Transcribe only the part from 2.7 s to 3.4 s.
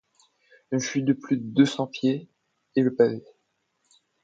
et le pavé.